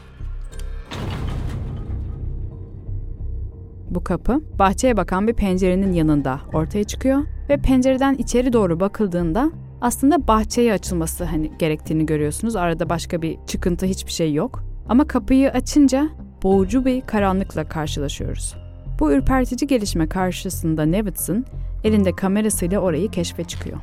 Bu 3.90 4.04
kapı 4.04 4.42
bahçeye 4.60 4.98
bakan 4.98 5.28
bir 5.28 5.34
pencerenin 5.34 5.94
yanında 5.94 6.40
ortaya 6.54 6.84
çıkıyor 6.84 7.22
ve 7.50 7.58
pencereden 7.58 8.14
içeri 8.14 8.54
doğru 8.54 8.80
bakıldığında 8.80 9.52
aslında 9.82 10.28
bahçeye 10.28 10.74
açılması 10.74 11.24
hani 11.24 11.52
gerektiğini 11.60 12.06
görüyorsunuz. 12.06 12.56
Arada 12.56 12.90
başka 12.90 13.22
bir 13.22 13.38
çıkıntı 13.48 13.86
hiçbir 13.86 14.12
şey 14.12 14.34
yok. 14.34 14.64
Ama 14.90 15.08
kapıyı 15.08 15.52
açınca 15.52 16.10
boğucu 16.44 16.86
bir 16.86 17.02
karanlıkla 17.02 17.68
karşılaşıyoruz. 17.68 18.65
Bu 19.00 19.12
ürpertici 19.12 19.68
gelişme 19.68 20.10
karşısında 20.10 20.86
Nevittson 20.86 21.46
elinde 21.84 22.16
kamerasıyla 22.16 22.80
orayı 22.80 23.12
keşfe 23.12 23.44
çıkıyor. 23.44 23.78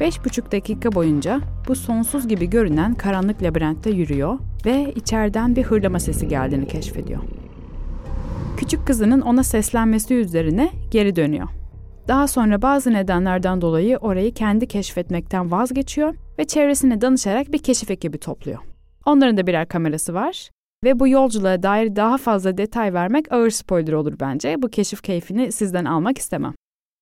Beş 0.00 0.24
buçuk 0.24 0.52
dakika 0.52 0.92
boyunca 0.92 1.40
bu 1.68 1.74
sonsuz 1.74 2.28
gibi 2.28 2.50
görünen 2.50 2.94
karanlık 2.94 3.42
labirentte 3.42 3.90
yürüyor 3.90 4.38
ve 4.66 4.92
içeriden 4.96 5.56
bir 5.56 5.62
hırlama 5.62 6.00
sesi 6.00 6.28
geldiğini 6.28 6.66
keşfediyor. 6.66 7.20
Küçük 8.56 8.86
kızının 8.86 9.20
ona 9.20 9.42
seslenmesi 9.42 10.14
üzerine 10.14 10.70
geri 10.90 11.16
dönüyor. 11.16 11.48
Daha 12.08 12.28
sonra 12.28 12.62
bazı 12.62 12.92
nedenlerden 12.92 13.60
dolayı 13.60 13.96
orayı 13.96 14.34
kendi 14.34 14.68
keşfetmekten 14.68 15.50
vazgeçiyor 15.50 16.14
ve 16.38 16.44
çevresine 16.44 17.00
danışarak 17.00 17.52
bir 17.52 17.58
keşif 17.58 17.90
ekibi 17.90 18.18
topluyor. 18.18 18.58
Onların 19.06 19.36
da 19.36 19.46
birer 19.46 19.68
kamerası 19.68 20.14
var 20.14 20.50
ve 20.84 21.00
bu 21.00 21.08
yolculuğa 21.08 21.62
dair 21.62 21.96
daha 21.96 22.18
fazla 22.18 22.56
detay 22.56 22.94
vermek 22.94 23.32
ağır 23.32 23.50
spoiler 23.50 23.92
olur 23.92 24.14
bence. 24.20 24.62
Bu 24.62 24.68
keşif 24.68 25.02
keyfini 25.02 25.52
sizden 25.52 25.84
almak 25.84 26.18
istemem. 26.18 26.54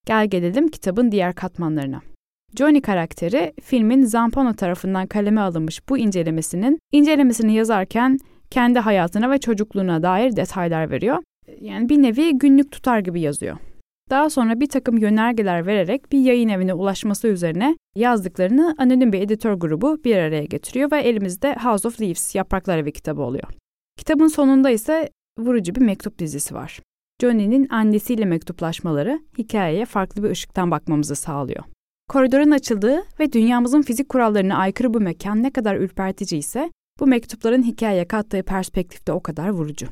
Gel 0.06 0.26
gelelim 0.26 0.68
kitabın 0.68 1.12
diğer 1.12 1.34
katmanlarına. 1.34 2.00
Johnny 2.58 2.80
karakteri 2.80 3.52
filmin 3.62 4.02
Zampano 4.02 4.54
tarafından 4.54 5.06
kaleme 5.06 5.40
alınmış 5.40 5.88
bu 5.88 5.98
incelemesinin 5.98 6.78
incelemesini 6.92 7.54
yazarken 7.54 8.18
kendi 8.50 8.78
hayatına 8.78 9.30
ve 9.30 9.38
çocukluğuna 9.38 10.02
dair 10.02 10.36
detaylar 10.36 10.90
veriyor. 10.90 11.22
Yani 11.60 11.88
bir 11.88 12.02
nevi 12.02 12.38
günlük 12.38 12.72
tutar 12.72 12.98
gibi 12.98 13.20
yazıyor. 13.20 13.56
Daha 14.10 14.30
sonra 14.30 14.60
bir 14.60 14.68
takım 14.68 14.98
yönergeler 14.98 15.66
vererek 15.66 16.12
bir 16.12 16.18
yayın 16.18 16.48
evine 16.48 16.74
ulaşması 16.74 17.28
üzerine 17.28 17.76
yazdıklarını 17.96 18.74
anonim 18.78 19.12
bir 19.12 19.20
editör 19.20 19.54
grubu 19.54 20.04
bir 20.04 20.16
araya 20.16 20.44
getiriyor 20.44 20.90
ve 20.90 21.00
elimizde 21.00 21.56
House 21.62 21.88
of 21.88 22.00
Leaves 22.00 22.34
Yapraklar 22.34 22.78
Evi 22.78 22.92
kitabı 22.92 23.22
oluyor. 23.22 23.48
Kitabın 24.06 24.28
sonunda 24.28 24.70
ise 24.70 25.08
vurucu 25.38 25.74
bir 25.74 25.80
mektup 25.80 26.18
dizisi 26.18 26.54
var. 26.54 26.80
Johnny'nin 27.20 27.68
annesiyle 27.68 28.24
mektuplaşmaları 28.24 29.20
hikayeye 29.38 29.84
farklı 29.84 30.22
bir 30.22 30.30
ışıktan 30.30 30.70
bakmamızı 30.70 31.16
sağlıyor. 31.16 31.64
Koridorun 32.08 32.50
açıldığı 32.50 33.02
ve 33.20 33.32
dünyamızın 33.32 33.82
fizik 33.82 34.08
kurallarına 34.08 34.56
aykırı 34.56 34.94
bu 34.94 35.00
mekan 35.00 35.42
ne 35.42 35.50
kadar 35.50 35.76
ürpertici 35.76 36.38
ise 36.38 36.70
bu 37.00 37.06
mektupların 37.06 37.62
hikayeye 37.62 38.08
kattığı 38.08 38.42
perspektif 38.42 39.06
de 39.06 39.12
o 39.12 39.20
kadar 39.20 39.48
vurucu. 39.48 39.86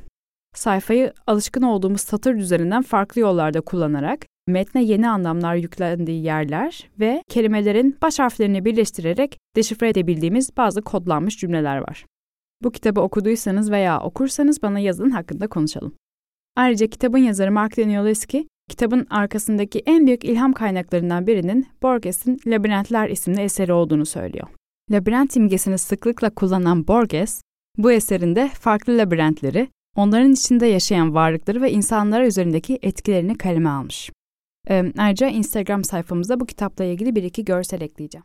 Sayfayı 0.54 1.12
alışkın 1.26 1.62
olduğumuz 1.62 2.00
satır 2.00 2.38
düzeninden 2.38 2.82
farklı 2.82 3.20
yollarda 3.20 3.60
kullanarak 3.60 4.26
metne 4.46 4.84
yeni 4.84 5.08
anlamlar 5.08 5.54
yüklendiği 5.54 6.24
yerler 6.24 6.90
ve 7.00 7.22
kelimelerin 7.28 7.96
baş 8.02 8.18
harflerini 8.18 8.64
birleştirerek 8.64 9.38
deşifre 9.56 9.88
edebildiğimiz 9.88 10.56
bazı 10.56 10.82
kodlanmış 10.82 11.38
cümleler 11.38 11.78
var. 11.78 12.04
Bu 12.64 12.70
kitabı 12.70 13.00
okuduysanız 13.00 13.70
veya 13.70 14.00
okursanız 14.00 14.62
bana 14.62 14.78
yazın 14.78 15.10
hakkında 15.10 15.48
konuşalım. 15.48 15.94
Ayrıca 16.56 16.86
kitabın 16.86 17.18
yazarı 17.18 17.52
Mark 17.52 17.76
Danielewski, 17.76 18.48
kitabın 18.70 19.06
arkasındaki 19.10 19.82
en 19.86 20.06
büyük 20.06 20.24
ilham 20.24 20.52
kaynaklarından 20.52 21.26
birinin 21.26 21.66
Borges'in 21.82 22.38
Labirentler 22.46 23.08
isimli 23.08 23.40
eseri 23.40 23.72
olduğunu 23.72 24.06
söylüyor. 24.06 24.46
Labirent 24.90 25.36
imgesini 25.36 25.78
sıklıkla 25.78 26.30
kullanan 26.30 26.88
Borges, 26.88 27.42
bu 27.78 27.92
eserinde 27.92 28.48
farklı 28.48 28.98
labirentleri, 28.98 29.68
onların 29.96 30.32
içinde 30.32 30.66
yaşayan 30.66 31.14
varlıkları 31.14 31.62
ve 31.62 31.72
insanlara 31.72 32.26
üzerindeki 32.26 32.78
etkilerini 32.82 33.38
kaleme 33.38 33.68
almış. 33.68 34.10
Ayrıca 34.98 35.28
Instagram 35.28 35.84
sayfamıza 35.84 36.40
bu 36.40 36.46
kitapla 36.46 36.84
ilgili 36.84 37.16
bir 37.16 37.22
iki 37.22 37.44
görsel 37.44 37.80
ekleyeceğim. 37.80 38.24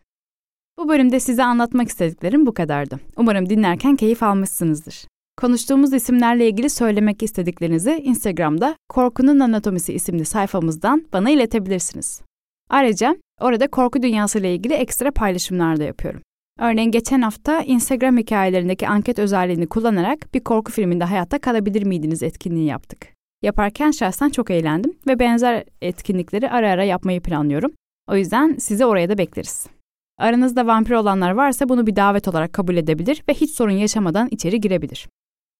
Bu 0.80 0.89
bölümde 0.89 1.20
size 1.20 1.44
anlatmak 1.44 1.88
istediklerim 1.88 2.46
bu 2.46 2.54
kadardı. 2.54 3.00
Umarım 3.18 3.50
dinlerken 3.50 3.96
keyif 3.96 4.24
almışsınızdır. 4.24 5.06
Konuştuğumuz 5.38 5.94
isimlerle 5.94 6.48
ilgili 6.48 6.70
söylemek 6.70 7.24
istediklerinizi 7.24 7.92
Instagram'da 7.92 8.76
Korkunun 8.89 9.39
Anatomisi 9.39 9.94
isimli 9.94 10.26
sayfamızdan 10.26 11.06
bana 11.13 11.30
iletebilirsiniz. 11.30 12.22
Ayrıca 12.70 13.15
orada 13.42 13.68
korku 13.68 14.02
dünyası 14.02 14.39
ile 14.39 14.56
ilgili 14.56 14.74
ekstra 14.74 15.12
paylaşımlar 15.12 15.80
da 15.80 15.84
yapıyorum. 15.84 16.22
Örneğin 16.60 16.92
geçen 16.92 17.22
hafta 17.22 17.62
Instagram 17.62 18.18
hikayelerindeki 18.18 18.88
anket 18.88 19.20
özelliğini 19.20 19.68
kullanarak 19.68 20.34
bir 20.34 20.39
korku 20.39 20.72
filminde 20.72 21.04
hayatta 21.04 21.39
kalabilir 21.39 21.84
miydiniz 21.84 22.24
etkinliği 22.24 22.65
yaptık. 22.65 23.08
Yaparken 23.42 23.92
şahsen 23.92 24.30
çok 24.30 24.52
eğlendim 24.52 24.94
ve 25.08 25.20
benzer 25.20 25.63
etkinlikleri 25.82 26.50
ara 26.50 26.72
ara 26.72 26.84
yapmayı 26.84 27.22
planlıyorum. 27.22 27.72
O 28.08 28.15
yüzden 28.15 28.56
sizi 28.60 28.86
oraya 28.86 29.10
da 29.10 29.18
bekleriz. 29.18 29.79
Aranızda 30.19 30.67
vampir 30.67 30.93
olanlar 30.93 31.32
varsa 31.32 31.69
bunu 31.69 31.88
bir 31.88 31.95
davet 31.95 32.27
olarak 32.27 32.53
kabul 32.53 32.77
edebilir 32.77 33.23
ve 33.29 33.34
hiç 33.34 33.51
sorun 33.51 33.71
yaşamadan 33.71 34.27
içeri 34.32 34.62
girebilir. 34.62 35.08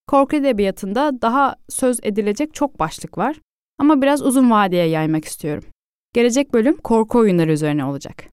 Korku 0.08 0.36
edebiyatında 0.36 1.22
daha 1.22 1.56
söz 1.70 2.00
edilecek 2.04 2.54
çok 2.54 2.80
başlık 2.80 3.18
var 3.18 3.42
ama 3.78 4.02
biraz 4.02 4.22
uzun 4.22 4.52
vadeye 4.52 4.86
yaymak 4.86 5.26
istiyorum. 5.26 5.64
Gelecek 6.14 6.54
bölüm 6.54 6.78
korku 6.78 7.20
oyunları 7.20 7.52
üzerine 7.52 7.86
olacak. 7.86 8.24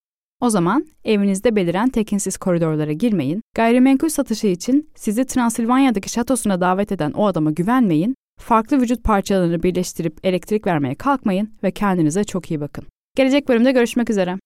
O 0.40 0.50
zaman 0.50 0.86
evinizde 1.04 1.56
beliren 1.56 1.88
tekinsiz 1.88 2.36
koridorlara 2.36 2.92
girmeyin, 2.92 3.42
gayrimenkul 3.54 4.08
satışı 4.08 4.46
için 4.46 4.90
sizi 4.94 5.24
Transilvanya'daki 5.24 6.10
şatosuna 6.10 6.60
davet 6.60 6.92
eden 6.92 7.12
o 7.12 7.26
adama 7.26 7.50
güvenmeyin, 7.50 8.14
farklı 8.40 8.80
vücut 8.80 9.04
parçalarını 9.04 9.62
birleştirip 9.62 10.18
elektrik 10.22 10.66
vermeye 10.66 10.94
kalkmayın 10.94 11.50
ve 11.62 11.70
kendinize 11.70 12.24
çok 12.24 12.50
iyi 12.50 12.60
bakın. 12.60 12.84
Gelecek 13.16 13.48
bölümde 13.48 13.72
görüşmek 13.72 14.10
üzere. 14.10 14.38